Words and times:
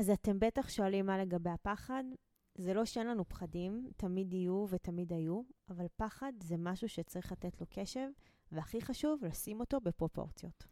אז 0.00 0.10
אתם 0.10 0.38
בטח 0.38 0.68
שואלים 0.68 1.06
מה 1.06 1.18
לגבי 1.18 1.50
הפחד. 1.50 2.04
זה 2.54 2.74
לא 2.74 2.84
שאין 2.84 3.06
לנו 3.06 3.28
פחדים, 3.28 3.90
תמיד 3.96 4.32
יהיו 4.32 4.66
ותמיד 4.70 5.12
היו, 5.12 5.42
אבל 5.70 5.86
פחד 5.96 6.32
זה 6.42 6.54
משהו 6.58 6.88
שצריך 6.88 7.32
לתת 7.32 7.60
לו 7.60 7.66
קשב, 7.70 8.08
והכי 8.52 8.80
חשוב, 8.80 9.24
לשים 9.24 9.60
אותו 9.60 9.80
בפרופורציות. 9.80 10.66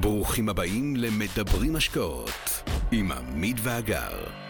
ברוכים 0.00 0.48
הבאים 0.48 0.96
למדברים 0.96 1.76
השקעות 1.76 2.62
עם 2.92 3.12
עמית 3.12 3.56
ואגר. 3.62 4.45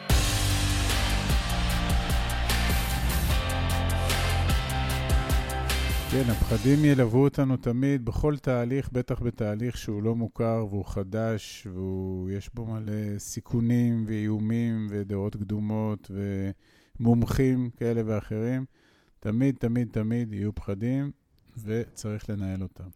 כן, 6.11 6.31
הפחדים 6.31 6.85
ילוו 6.85 7.25
אותנו 7.25 7.57
תמיד, 7.57 8.05
בכל 8.05 8.37
תהליך, 8.37 8.89
בטח 8.93 9.23
בתהליך 9.23 9.77
שהוא 9.77 10.03
לא 10.03 10.15
מוכר 10.15 10.67
והוא 10.71 10.85
חדש, 10.85 11.67
ויש 11.67 12.51
בו 12.55 12.67
מלא 12.67 13.19
סיכונים 13.19 14.05
ואיומים 14.07 14.87
ודעות 14.91 15.37
קדומות 15.37 16.11
ומומחים 17.01 17.71
כאלה 17.77 18.03
ואחרים. 18.07 18.65
תמיד, 19.21 19.57
תמיד, 19.59 19.89
תמיד 19.93 20.33
יהיו 20.33 20.55
פחדים, 20.55 21.11
וצריך 21.65 22.31
לנהל 22.31 22.63
אותם. 22.63 22.89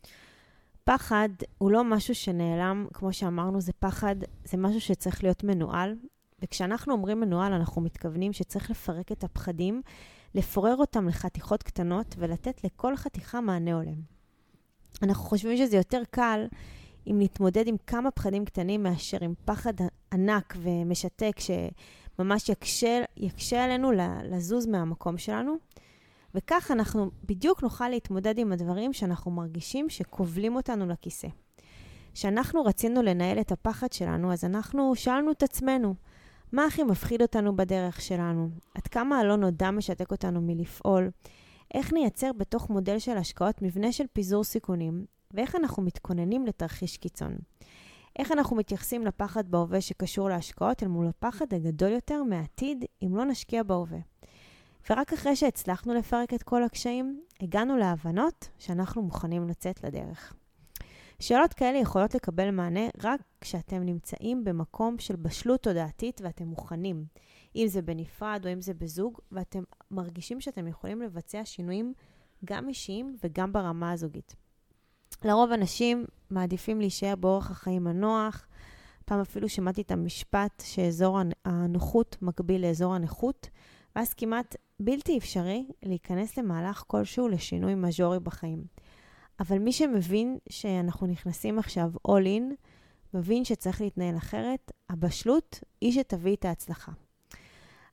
פחד 0.84 1.29
הוא 1.59 1.70
לא 1.70 1.84
משהו 1.84 2.15
שנעלם, 2.15 2.87
כמו 2.92 3.12
שאמרנו, 3.12 3.60
זה 3.60 3.73
פחד, 3.79 4.16
זה 4.45 4.56
משהו 4.56 4.80
שצריך 4.80 5.24
להיות 5.24 5.45
מנוהל. 5.45 5.95
וכשאנחנו 6.42 6.92
אומרים 6.92 7.20
מנוהל, 7.20 7.52
אנחנו 7.52 7.82
מתכוונים 7.82 8.32
שצריך 8.32 8.70
לפרק 8.70 9.12
את 9.12 9.24
הפחדים, 9.24 9.82
לפורר 10.34 10.77
אותם 10.77 11.09
לחתיכות 11.09 11.62
קטנות 11.62 12.15
ולתת 12.19 12.65
לכל 12.65 12.97
חתיכה 12.97 13.41
מענה 13.41 13.75
הולם. 13.75 14.01
אנחנו 15.02 15.25
חושבים 15.25 15.57
שזה 15.57 15.77
יותר 15.77 16.02
קל 16.11 16.47
אם 17.07 17.16
נתמודד 17.19 17.69
עם 17.69 17.77
כמה 17.87 18.11
פחדים 18.11 18.45
קטנים 18.45 18.83
מאשר 18.83 19.19
עם 19.21 19.35
פחד 19.45 19.73
ענק 20.12 20.57
ומשתק 20.57 21.37
שממש 21.38 22.49
יקשה, 22.49 23.02
יקשה 23.16 23.65
עלינו 23.65 23.93
לזוז 24.24 24.66
מהמקום 24.66 25.19
שלנו. 25.19 25.54
וכך 26.35 26.71
אנחנו 26.71 27.10
בדיוק 27.24 27.63
נוכל 27.63 27.88
להתמודד 27.88 28.38
עם 28.38 28.52
הדברים 28.52 28.93
שאנחנו 28.93 29.30
מרגישים 29.30 29.91
שכובלים 29.91 30.57
אותנו 30.57 30.87
לכיסא. 30.87 31.29
כשאנחנו 32.15 32.65
רצינו 32.65 33.02
לנהל 33.02 33.41
את 33.41 33.52
הפחד 33.52 33.93
שלנו, 33.93 34.32
אז 34.32 34.45
אנחנו 34.45 34.95
שאלנו 34.95 35.30
את 35.30 35.43
עצמנו, 35.43 35.95
מה 36.52 36.65
הכי 36.65 36.82
מפחיד 36.82 37.23
אותנו 37.23 37.56
בדרך 37.56 38.01
שלנו? 38.01 38.48
עד 38.74 38.87
כמה 38.87 39.18
הלא 39.18 39.37
נודע 39.37 39.70
משתק 39.70 40.10
אותנו 40.10 40.40
מלפעול? 40.40 41.10
איך 41.74 41.92
נייצר 41.92 42.32
בתוך 42.32 42.70
מודל 42.70 42.98
של 42.98 43.16
השקעות 43.16 43.62
מבנה 43.62 43.92
של 43.92 44.04
פיזור 44.12 44.45
סיכונים? 44.45 45.04
ואיך 45.30 45.57
אנחנו 45.57 45.82
מתכוננים 45.82 46.46
לתרחיש 46.46 46.96
קיצון? 46.96 47.37
איך 48.18 48.32
אנחנו 48.32 48.57
מתייחסים 48.57 49.07
לפחד 49.07 49.51
בהווה 49.51 49.80
שקשור 49.80 50.29
להשקעות 50.29 50.82
אל 50.82 50.88
מול 50.88 51.07
הפחד 51.07 51.54
הגדול 51.54 51.90
יותר 51.90 52.23
מהעתיד 52.23 52.85
אם 53.02 53.16
לא 53.16 53.24
נשקיע 53.24 53.62
בהווה? 53.62 53.98
ורק 54.90 55.12
אחרי 55.12 55.37
שהצלחנו 55.37 55.95
לפרק 55.95 56.35
את 56.35 56.42
כל 56.42 56.64
הקשיים, 56.64 57.20
הגענו 57.40 57.76
להבנות 57.76 58.48
שאנחנו 58.59 59.02
מוכנים 59.02 59.48
לצאת 59.48 59.85
לדרך. 59.85 60.35
שאלות 61.21 61.54
כאלה 61.54 61.79
יכולות 61.79 62.15
לקבל 62.15 62.51
מענה 62.51 62.88
רק 63.02 63.21
כשאתם 63.40 63.82
נמצאים 63.82 64.44
במקום 64.44 64.99
של 64.99 65.16
בשלות 65.16 65.62
תודעתית 65.62 66.21
ואתם 66.25 66.44
מוכנים, 66.44 67.04
אם 67.56 67.66
זה 67.69 67.82
בנפרד 67.82 68.47
או 68.47 68.53
אם 68.53 68.60
זה 68.60 68.75
בזוג, 68.75 69.19
ואתם 69.32 69.62
מרגישים 69.91 70.41
שאתם 70.41 70.66
יכולים 70.66 71.03
לבצע 71.03 71.41
שינויים 71.44 71.93
גם 72.44 72.69
אישיים 72.69 73.16
וגם 73.25 73.53
ברמה 73.53 73.93
הזוגית. 73.93 74.37
לרוב 75.25 75.53
אנשים 75.53 76.04
מעדיפים 76.31 76.81
להישאר 76.81 77.16
באורח 77.16 77.50
החיים 77.50 77.87
הנוח. 77.87 78.47
פעם 79.04 79.21
אפילו 79.21 79.48
שמעתי 79.48 79.81
את 79.82 79.91
המשפט 79.91 80.62
שאזור 80.66 81.19
הנוחות 81.44 82.16
מקביל 82.22 82.66
לאזור 82.66 82.94
הנכות, 82.94 83.48
ואז 83.97 84.15
כמעט 84.15 84.56
בלתי 84.81 85.19
אפשרי 85.19 85.66
להיכנס 85.82 86.38
למהלך 86.38 86.84
כלשהו 86.87 87.28
לשינוי 87.28 87.75
מז'ורי 87.75 88.20
בחיים. 88.20 88.64
אבל 89.40 89.58
מי 89.58 89.72
שמבין 89.72 90.38
שאנחנו 90.48 91.06
נכנסים 91.06 91.58
עכשיו 91.58 91.90
all 92.08 92.24
in, 92.24 92.54
מבין 93.14 93.44
שצריך 93.44 93.80
להתנהל 93.80 94.16
אחרת, 94.16 94.72
הבשלות 94.90 95.60
היא 95.80 95.92
שתביא 95.92 96.36
את 96.36 96.44
ההצלחה. 96.44 96.92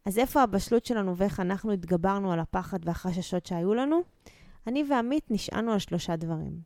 אז 0.05 0.17
איפה 0.19 0.41
הבשלות 0.41 0.85
שלנו 0.85 1.17
ואיך 1.17 1.39
אנחנו 1.39 1.71
התגברנו 1.71 2.31
על 2.31 2.39
הפחד 2.39 2.79
והחששות 2.83 3.45
שהיו 3.45 3.73
לנו? 3.73 4.01
אני 4.67 4.83
ועמית 4.89 5.31
נשענו 5.31 5.71
על 5.71 5.79
שלושה 5.79 6.15
דברים. 6.15 6.59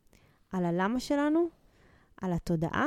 על 0.52 0.64
הלמה 0.64 1.00
שלנו, 1.00 1.48
על 2.22 2.32
התודעה 2.32 2.86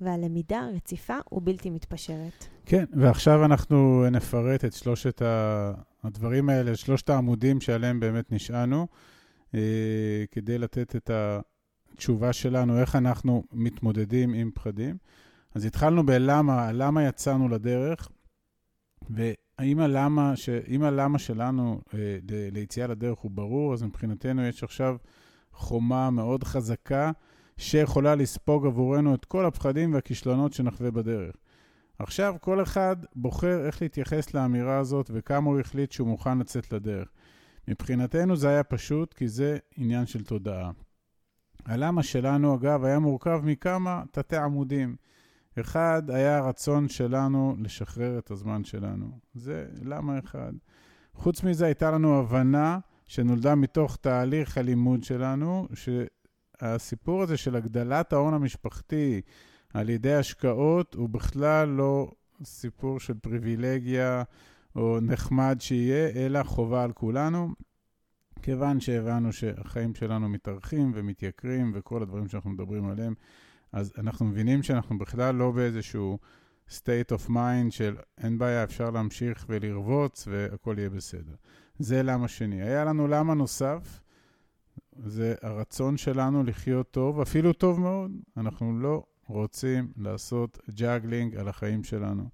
ועל 0.00 0.24
למידה 0.24 0.68
רציפה 0.74 1.16
ובלתי 1.32 1.70
מתפשרת. 1.70 2.46
כן, 2.66 2.84
ועכשיו 2.92 3.44
אנחנו 3.44 4.04
נפרט 4.10 4.64
את 4.64 4.72
שלושת 4.72 5.22
הדברים 6.04 6.48
האלה, 6.48 6.76
שלושת 6.76 7.10
העמודים 7.10 7.60
שעליהם 7.60 8.00
באמת 8.00 8.32
נשענו. 8.32 8.86
אה, 9.56 10.24
כדי 10.30 10.58
לתת 10.58 10.96
את 10.96 11.10
התשובה 11.10 12.32
שלנו, 12.32 12.80
איך 12.80 12.96
אנחנו 12.96 13.44
מתמודדים 13.52 14.34
עם 14.34 14.50
פחדים. 14.54 14.96
אז 15.54 15.64
התחלנו 15.64 16.06
בלמה, 16.06 16.72
למה 16.72 17.04
יצאנו 17.04 17.48
לדרך, 17.48 18.08
והאם 19.10 19.80
הלמה, 19.80 20.36
ש, 20.36 20.48
הלמה 20.82 21.18
שלנו 21.18 21.80
אה, 21.94 22.18
ליציאה 22.52 22.86
לדרך 22.86 23.18
הוא 23.18 23.30
ברור, 23.30 23.74
אז 23.74 23.82
מבחינתנו 23.82 24.46
יש 24.46 24.64
עכשיו 24.64 24.96
חומה 25.52 26.10
מאוד 26.10 26.44
חזקה 26.44 27.10
שיכולה 27.56 28.14
לספוג 28.14 28.66
עבורנו 28.66 29.14
את 29.14 29.24
כל 29.24 29.46
הפחדים 29.46 29.94
והכישלונות 29.94 30.52
שנחווה 30.52 30.90
בדרך. 30.90 31.36
עכשיו 31.98 32.34
כל 32.40 32.62
אחד 32.62 32.96
בוחר 33.14 33.66
איך 33.66 33.82
להתייחס 33.82 34.34
לאמירה 34.34 34.78
הזאת 34.78 35.10
וכמה 35.14 35.50
הוא 35.50 35.60
החליט 35.60 35.92
שהוא 35.92 36.08
מוכן 36.08 36.38
לצאת 36.38 36.72
לדרך. 36.72 37.08
מבחינתנו 37.68 38.36
זה 38.36 38.48
היה 38.48 38.64
פשוט, 38.64 39.14
כי 39.14 39.28
זה 39.28 39.58
עניין 39.76 40.06
של 40.06 40.24
תודעה. 40.24 40.70
הלמה 41.64 42.02
שלנו, 42.02 42.54
אגב, 42.54 42.84
היה 42.84 42.98
מורכב 42.98 43.40
מכמה 43.44 44.02
תתי 44.10 44.36
עמודים. 44.36 44.96
אחד 45.60 46.02
היה 46.08 46.38
הרצון 46.38 46.88
שלנו 46.88 47.56
לשחרר 47.58 48.18
את 48.18 48.30
הזמן 48.30 48.64
שלנו. 48.64 49.18
זה 49.34 49.66
למה 49.82 50.18
אחד. 50.18 50.52
חוץ 51.14 51.42
מזה, 51.42 51.66
הייתה 51.66 51.90
לנו 51.90 52.18
הבנה 52.18 52.78
שנולדה 53.06 53.54
מתוך 53.54 53.96
תהליך 53.96 54.58
הלימוד 54.58 55.04
שלנו, 55.04 55.68
שהסיפור 55.74 57.22
הזה 57.22 57.36
של 57.36 57.56
הגדלת 57.56 58.12
ההון 58.12 58.34
המשפחתי 58.34 59.20
על 59.74 59.88
ידי 59.88 60.14
השקעות 60.14 60.94
הוא 60.94 61.08
בכלל 61.08 61.68
לא 61.68 62.10
סיפור 62.44 63.00
של 63.00 63.14
פריבילגיה 63.14 64.22
או 64.76 64.98
נחמד 65.02 65.56
שיהיה, 65.60 66.08
אלא 66.26 66.42
חובה 66.42 66.84
על 66.84 66.92
כולנו, 66.92 67.48
כיוון 68.42 68.80
שהבנו 68.80 69.32
שהחיים 69.32 69.94
שלנו 69.94 70.28
מתארכים 70.28 70.92
ומתייקרים 70.94 71.72
וכל 71.74 72.02
הדברים 72.02 72.28
שאנחנו 72.28 72.50
מדברים 72.50 72.88
עליהם, 72.88 73.14
אז 73.72 73.92
אנחנו 73.98 74.26
מבינים 74.26 74.62
שאנחנו 74.62 74.98
בכלל 74.98 75.34
לא 75.34 75.50
באיזשהו 75.50 76.18
state 76.68 77.12
of 77.12 77.28
mind 77.28 77.70
של 77.70 77.96
אין 78.18 78.38
בעיה, 78.38 78.64
אפשר 78.64 78.90
להמשיך 78.90 79.46
ולרבוץ 79.48 80.28
והכל 80.30 80.74
יהיה 80.78 80.90
בסדר. 80.90 81.34
זה 81.78 82.02
למה 82.02 82.28
שני. 82.28 82.62
היה 82.62 82.84
לנו 82.84 83.08
למה 83.08 83.34
נוסף, 83.34 84.00
זה 84.96 85.34
הרצון 85.42 85.96
שלנו 85.96 86.44
לחיות 86.44 86.90
טוב, 86.90 87.20
אפילו 87.20 87.52
טוב 87.52 87.80
מאוד. 87.80 88.10
אנחנו 88.36 88.78
לא 88.78 89.04
רוצים 89.26 89.92
לעשות 89.96 90.58
juggling 90.70 91.36
על 91.36 91.48
החיים 91.48 91.84
שלנו. 91.84 92.28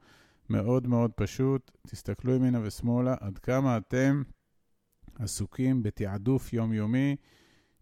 מאוד 0.53 0.87
מאוד 0.87 1.11
פשוט, 1.17 1.71
תסתכלו 1.87 2.35
ימינה 2.35 2.61
ושמאלה, 2.63 3.15
עד 3.21 3.39
כמה 3.39 3.77
אתם 3.77 4.23
עסוקים 5.19 5.83
בתעדוף 5.83 6.53
יומיומי 6.53 7.17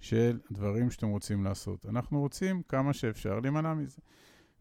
של 0.01 0.39
דברים 0.53 0.91
שאתם 0.91 1.09
רוצים 1.09 1.45
לעשות. 1.45 1.87
אנחנו 1.87 2.21
רוצים 2.21 2.63
כמה 2.69 2.93
שאפשר 2.93 3.41
להימנע 3.41 3.75
מזה. 3.75 4.01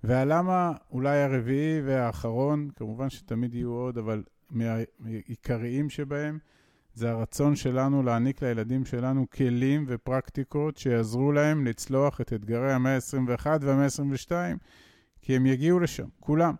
והלמה 0.04 0.72
אולי 0.92 1.22
הרביעי 1.22 1.82
והאחרון, 1.82 2.70
כמובן 2.76 3.10
שתמיד 3.10 3.56
יהיו 3.56 3.72
עוד, 3.72 3.98
אבל 3.98 4.24
מהעיקריים 4.50 5.90
שבהם, 5.90 6.40
זה 6.94 7.12
הרצון 7.12 7.56
שלנו 7.56 8.04
להעניק 8.04 8.44
לילדים 8.44 8.86
שלנו 8.86 9.30
כלים 9.30 9.86
ופרקטיקות 9.88 10.78
שיעזרו 10.78 11.32
להם 11.32 11.66
לצלוח 11.66 12.22
את 12.22 12.34
אתגרי 12.34 12.74
המאה 12.74 12.96
ה-21 12.96 13.48
והמאה 13.62 13.86
ה-22, 13.86 14.32
כי 15.22 15.36
הם 15.36 15.46
יגיעו 15.46 15.80
לשם, 15.80 16.08
כולם. 16.20 16.56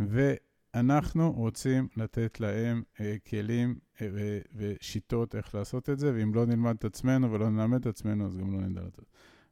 ו... 0.00 0.34
אנחנו 0.80 1.32
רוצים 1.32 1.88
לתת 1.96 2.40
להם 2.40 2.82
אה, 3.00 3.16
כלים 3.28 3.78
אה, 4.00 4.08
ושיטות 4.54 5.34
איך 5.34 5.54
לעשות 5.54 5.90
את 5.90 5.98
זה, 5.98 6.12
ואם 6.14 6.34
לא 6.34 6.46
נלמד 6.46 6.74
את 6.78 6.84
עצמנו 6.84 7.32
ולא 7.32 7.50
נלמד 7.50 7.80
את 7.80 7.86
עצמנו, 7.86 8.26
אז 8.26 8.36
גם 8.36 8.52
לא 8.52 8.60
נדע 8.60 8.80
לתת. 8.80 9.02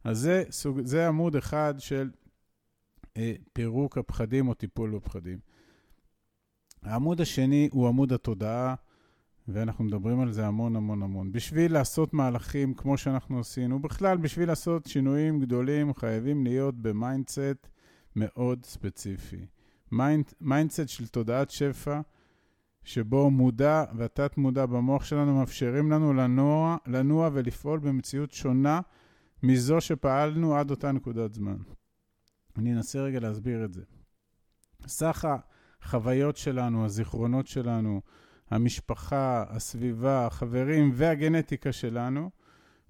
אז 0.05 0.19
זה, 0.19 0.45
סוג, 0.51 0.81
זה 0.85 1.09
עמוד 1.09 1.37
אחד 1.37 1.75
של 1.79 2.11
אה, 3.17 3.35
פירוק 3.53 3.99
הפחדים 3.99 4.49
או 4.49 4.55
טיפול 4.55 4.91
בפחדים. 4.91 5.39
העמוד 6.83 7.21
השני 7.21 7.69
הוא 7.73 7.89
עמוד 7.89 8.13
התודעה, 8.13 8.75
ואנחנו 9.49 9.85
מדברים 9.85 10.21
על 10.21 10.33
זה 10.33 10.47
המון 10.47 10.77
המון 10.77 11.03
המון. 11.03 11.33
בשביל 11.33 11.73
לעשות 11.73 12.15
מהלכים 12.15 12.75
כמו 12.75 12.99
שאנחנו 12.99 13.41
עשינו, 13.41 13.83
בכלל, 13.83 14.17
בשביל 14.17 14.49
לעשות 14.49 14.87
שינויים 14.87 15.41
גדולים, 15.41 15.95
חייבים 15.95 16.45
להיות 16.45 16.75
ב 16.75 16.86
mindset 16.87 17.69
מאוד 18.17 18.65
ספציפי. 18.65 19.47
mindset 20.41 20.89
של 20.89 21.07
תודעת 21.07 21.51
שפע, 21.51 22.01
שבו 22.85 23.31
מודע 23.31 23.85
והתת 23.97 24.37
מודע 24.37 24.67
במוח 24.67 25.05
שלנו 25.05 25.39
מאפשרים 25.39 25.91
לנו 25.91 26.13
לנוע, 26.13 26.77
לנוע 26.87 27.31
ולפעול 27.33 27.79
במציאות 27.79 28.33
שונה 28.33 28.81
מזו 29.43 29.81
שפעלנו 29.81 30.57
עד 30.57 30.71
אותה 30.71 30.93
נקודת 30.93 31.35
זמן. 31.35 31.57
אני 32.59 32.73
אנסה 32.73 33.01
רגע 33.01 33.21
להסביר 33.21 33.65
את 33.65 33.73
זה. 33.73 33.83
סך 34.87 35.25
החוויות 35.83 36.37
שלנו, 36.37 36.85
הזיכרונות 36.85 37.47
שלנו, 37.47 38.01
המשפחה, 38.51 39.45
הסביבה, 39.49 40.27
החברים 40.27 40.91
והגנטיקה 40.95 41.73
שלנו, 41.73 42.31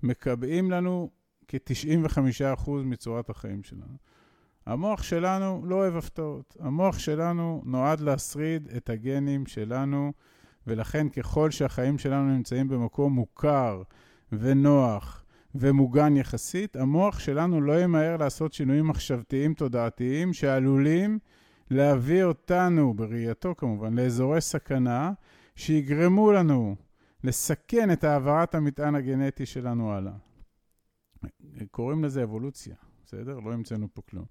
מקבעים 0.02 0.70
לנו 0.70 1.10
כ-95% 1.48 2.70
מצורת 2.70 3.30
החיים 3.30 3.62
שלנו. 3.62 3.96
המוח 4.66 5.02
שלנו 5.02 5.62
לא 5.64 5.74
אוהב 5.74 5.96
הפתעות. 5.96 6.56
המוח 6.60 6.98
שלנו 6.98 7.62
נועד 7.64 8.00
להשריד 8.00 8.68
את 8.76 8.90
הגנים 8.90 9.46
שלנו, 9.46 10.12
ולכן 10.66 11.08
ככל 11.08 11.50
שהחיים 11.50 11.98
שלנו 11.98 12.36
נמצאים 12.36 12.68
במקום 12.68 13.12
מוכר 13.12 13.82
ונוח 14.32 15.24
ומוגן 15.54 16.16
יחסית, 16.16 16.76
המוח 16.76 17.18
שלנו 17.18 17.60
לא 17.60 17.80
ימהר 17.80 18.16
לעשות 18.16 18.52
שינויים 18.52 18.86
מחשבתיים 18.88 19.54
תודעתיים 19.54 20.32
שעלולים 20.32 21.18
להביא 21.70 22.24
אותנו, 22.24 22.94
בראייתו 22.94 23.54
כמובן, 23.56 23.94
לאזורי 23.98 24.40
סכנה 24.40 25.12
שיגרמו 25.56 26.32
לנו 26.32 26.76
לסכן 27.24 27.92
את 27.92 28.04
העברת 28.04 28.54
המטען 28.54 28.94
הגנטי 28.94 29.46
שלנו 29.46 29.92
הלאה. 29.92 30.12
קוראים 31.70 32.04
לזה 32.04 32.22
אבולוציה, 32.22 32.74
בסדר? 33.04 33.40
לא 33.40 33.52
המצאנו 33.52 33.88
פה 33.94 34.02
כלום. 34.10 34.24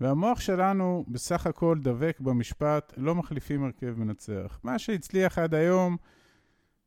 והמוח 0.00 0.40
שלנו 0.40 1.04
בסך 1.08 1.46
הכל 1.46 1.78
דבק 1.82 2.20
במשפט, 2.20 2.92
לא 2.96 3.14
מחליפים 3.14 3.64
הרכב 3.64 3.94
מנצח. 3.98 4.60
מה 4.62 4.78
שהצליח 4.78 5.38
עד 5.38 5.54
היום, 5.54 5.96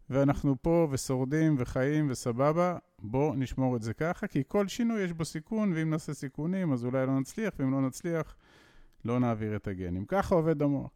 ואנחנו 0.09 0.56
פה 0.62 0.88
ושורדים 0.92 1.56
וחיים 1.59 2.07
וסבבה, 2.09 2.77
בואו 3.00 3.36
נשמור 3.36 3.75
את 3.75 3.81
זה 3.81 3.94
ככה, 3.94 4.27
כי 4.27 4.44
כל 4.48 4.68
שינוי 4.68 5.01
יש 5.01 5.13
בו 5.13 5.25
סיכון, 5.25 5.74
ואם 5.74 5.89
נעשה 5.89 6.13
סיכונים 6.13 6.74
אז 6.74 6.86
אולי 6.86 7.06
לא 7.06 7.19
נצליח, 7.19 7.54
ואם 7.59 7.71
לא 7.71 7.81
נצליח, 7.81 8.36
לא 9.06 9.19
נעביר 9.19 9.56
את 9.56 9.68
הגנים. 9.68 10.06
ככה 10.06 10.36
עובד 10.36 10.62
המוח. 10.62 10.92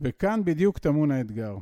וכאן 0.00 0.40
בדיוק 0.44 0.78
טמון 0.78 1.10
האתגר. 1.10 1.56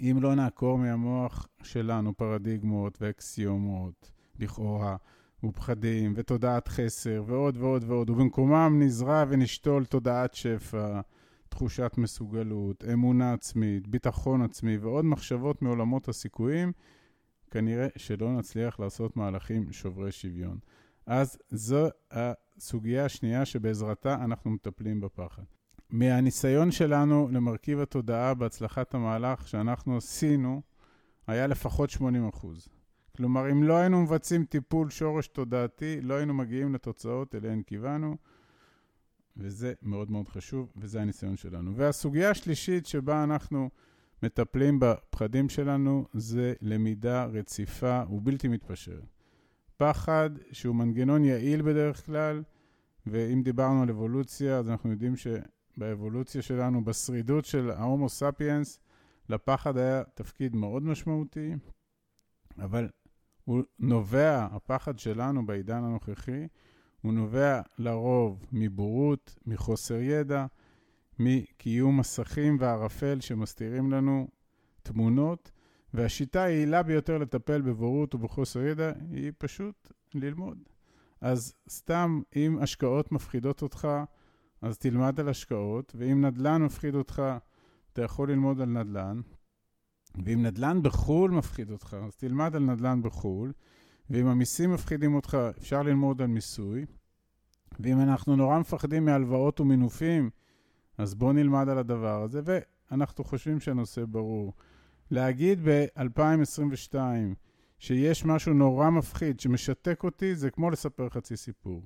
אם 0.00 0.18
לא 0.20 0.34
נעקור 0.34 0.78
מהמוח 0.78 1.48
שלנו 1.62 2.16
פרדיגמות 2.16 2.98
ואקסיומות, 3.00 4.10
לכאורה, 4.38 4.96
ופחדים, 5.44 6.12
ותודעת 6.16 6.68
חסר, 6.68 7.22
ועוד 7.26 7.56
ועוד 7.56 7.84
ועוד, 7.86 8.10
ובמקומם 8.10 8.76
נזרע 8.82 9.24
ונשתול 9.28 9.84
תודעת 9.84 10.34
שפע, 10.34 11.00
תחושת 11.48 11.92
מסוגלות, 11.98 12.84
אמונה 12.92 13.32
עצמית, 13.32 13.88
ביטחון 13.88 14.42
עצמי, 14.42 14.76
ועוד 14.76 15.04
מחשבות 15.04 15.62
מעולמות 15.62 16.08
הסיכויים, 16.08 16.72
כנראה 17.50 17.86
שלא 17.96 18.32
נצליח 18.32 18.80
לעשות 18.80 19.16
מהלכים 19.16 19.72
שוברי 19.72 20.12
שוויון. 20.12 20.58
אז 21.06 21.38
זו 21.48 21.86
הסוגיה 22.10 23.04
השנייה 23.04 23.44
שבעזרתה 23.44 24.14
אנחנו 24.14 24.50
מטפלים 24.50 25.00
בפחד. 25.00 25.42
מהניסיון 25.90 26.70
שלנו 26.70 27.28
למרכיב 27.32 27.80
התודעה 27.80 28.34
בהצלחת 28.34 28.94
המהלך 28.94 29.48
שאנחנו 29.48 29.96
עשינו, 29.96 30.62
היה 31.26 31.46
לפחות 31.46 31.90
80 31.90 32.28
אחוז. 32.28 32.68
כלומר, 33.20 33.50
אם 33.50 33.62
לא 33.62 33.74
היינו 33.76 34.02
מבצעים 34.02 34.44
טיפול 34.44 34.90
שורש 34.90 35.28
תודעתי, 35.28 36.00
לא 36.00 36.14
היינו 36.14 36.34
מגיעים 36.34 36.74
לתוצאות 36.74 37.34
אליהן 37.34 37.62
כיוונו, 37.62 38.16
וזה 39.36 39.72
מאוד 39.82 40.10
מאוד 40.10 40.28
חשוב, 40.28 40.72
וזה 40.76 41.02
הניסיון 41.02 41.36
שלנו. 41.36 41.76
והסוגיה 41.76 42.30
השלישית 42.30 42.86
שבה 42.86 43.24
אנחנו 43.24 43.70
מטפלים 44.22 44.78
בפחדים 44.80 45.48
שלנו, 45.48 46.06
זה 46.12 46.54
למידה 46.60 47.24
רציפה 47.24 48.02
ובלתי 48.10 48.48
מתפשרת. 48.48 49.16
פחד 49.76 50.30
שהוא 50.52 50.74
מנגנון 50.76 51.24
יעיל 51.24 51.62
בדרך 51.62 52.06
כלל, 52.06 52.42
ואם 53.06 53.42
דיברנו 53.42 53.82
על 53.82 53.90
אבולוציה, 53.90 54.58
אז 54.58 54.70
אנחנו 54.70 54.90
יודעים 54.90 55.14
שבאבולוציה 55.16 56.42
שלנו, 56.42 56.84
בשרידות 56.84 57.44
של 57.44 57.70
ההומו 57.70 58.08
ספיאנס, 58.08 58.80
לפחד 59.28 59.76
היה 59.76 60.02
תפקיד 60.14 60.56
מאוד 60.56 60.82
משמעותי, 60.82 61.54
אבל 62.58 62.88
הוא 63.50 63.62
נובע, 63.78 64.46
הפחד 64.50 64.98
שלנו 64.98 65.46
בעידן 65.46 65.84
הנוכחי, 65.84 66.46
הוא 67.00 67.12
נובע 67.12 67.60
לרוב 67.78 68.46
מבורות, 68.52 69.38
מחוסר 69.46 69.94
ידע, 69.94 70.46
מקיום 71.18 72.00
מסכים 72.00 72.56
וערפל 72.60 73.20
שמסתירים 73.20 73.90
לנו 73.90 74.28
תמונות, 74.82 75.50
והשיטה 75.94 76.42
היעילה 76.42 76.82
ביותר 76.82 77.18
לטפל 77.18 77.60
בבורות 77.60 78.14
ובחוסר 78.14 78.60
ידע 78.60 78.92
היא 79.10 79.32
פשוט 79.38 79.92
ללמוד. 80.14 80.58
אז 81.20 81.54
סתם, 81.68 82.20
אם 82.36 82.58
השקעות 82.60 83.12
מפחידות 83.12 83.62
אותך, 83.62 83.88
אז 84.62 84.78
תלמד 84.78 85.20
על 85.20 85.28
השקעות, 85.28 85.92
ואם 85.98 86.24
נדל"ן 86.24 86.62
מפחיד 86.62 86.94
אותך, 86.94 87.22
אתה 87.92 88.02
יכול 88.02 88.30
ללמוד 88.30 88.60
על 88.60 88.68
נדל"ן, 88.68 89.20
ואם 90.24 90.42
נדל"ן 90.42 90.82
בחו"ל 90.82 91.30
מפחיד 91.30 91.70
אותך, 91.70 91.96
אז 92.06 92.16
תלמד 92.16 92.56
על 92.56 92.62
נדל"ן 92.62 93.02
בחו"ל, 93.02 93.52
ואם 94.10 94.26
המיסים 94.26 94.72
מפחידים 94.72 95.14
אותך, 95.14 95.38
אפשר 95.58 95.82
ללמוד 95.82 96.22
על 96.22 96.26
מיסוי, 96.26 96.86
ואם 97.80 98.00
אנחנו 98.00 98.36
נורא 98.36 98.58
מפחדים 98.58 99.04
מהלוואות 99.04 99.60
ומינופים, 99.60 100.30
אז 100.98 101.14
בואו 101.14 101.32
נלמד 101.32 101.68
על 101.68 101.78
הדבר 101.78 102.22
הזה, 102.22 102.40
ואנחנו 102.44 103.24
חושבים 103.24 103.60
שהנושא 103.60 104.04
ברור. 104.04 104.52
להגיד 105.10 105.60
ב-2022 105.64 106.94
שיש 107.78 108.24
משהו 108.24 108.52
נורא 108.52 108.90
מפחיד 108.90 109.40
שמשתק 109.40 110.04
אותי, 110.04 110.34
זה 110.34 110.50
כמו 110.50 110.70
לספר 110.70 111.08
חצי 111.08 111.36
סיפור. 111.36 111.82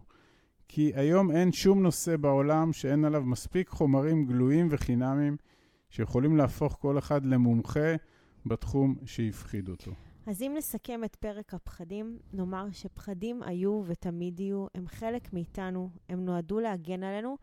כי 0.68 0.92
היום 0.94 1.30
אין 1.30 1.52
שום 1.52 1.82
נושא 1.82 2.16
בעולם 2.16 2.72
שאין 2.72 3.04
עליו 3.04 3.22
מספיק 3.22 3.68
חומרים 3.68 4.26
גלויים 4.26 4.68
וחינמים 4.70 5.36
שיכולים 5.90 6.36
להפוך 6.36 6.76
כל 6.80 6.98
אחד 6.98 7.24
למומחה 7.24 7.94
בתחום 8.46 8.94
שהפחיד 9.04 9.68
אותו. 9.68 9.92
אז 10.26 10.42
אם 10.42 10.54
נסכם 10.56 11.04
את 11.04 11.16
פרק 11.16 11.54
הפחדים, 11.54 12.18
נאמר 12.32 12.66
שפחדים 12.72 13.42
היו 13.42 13.82
ותמיד 13.86 14.40
יהיו, 14.40 14.66
הם 14.74 14.88
חלק 14.88 15.32
מאיתנו, 15.32 15.90
הם 16.08 16.24
נועדו 16.24 16.60
להגן 16.60 17.02
עלינו, 17.02 17.36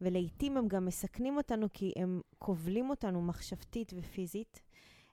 ולעיתים 0.00 0.56
הם 0.56 0.68
גם 0.68 0.86
מסכנים 0.86 1.36
אותנו 1.36 1.66
כי 1.72 1.92
הם 1.96 2.20
כובלים 2.38 2.90
אותנו 2.90 3.22
מחשבתית 3.22 3.92
ופיזית. 3.96 4.60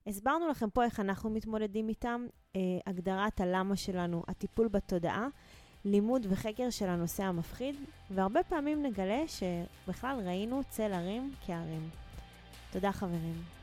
הסברנו 0.07 0.47
לכם 0.47 0.69
פה 0.69 0.83
איך 0.83 0.99
אנחנו 0.99 1.29
מתמודדים 1.29 1.89
איתם, 1.89 2.25
אה, 2.55 2.61
הגדרת 2.87 3.41
הלמה 3.41 3.75
שלנו, 3.75 4.23
הטיפול 4.27 4.67
בתודעה, 4.67 5.27
לימוד 5.85 6.25
וחקר 6.29 6.69
של 6.69 6.89
הנושא 6.89 7.23
המפחיד, 7.23 7.75
והרבה 8.11 8.43
פעמים 8.43 8.83
נגלה 8.83 9.23
שבכלל 9.27 10.19
ראינו 10.25 10.61
צל 10.69 10.93
הרים 10.93 11.31
כהרים. 11.45 11.89
תודה 12.71 12.91
חברים. 12.91 13.62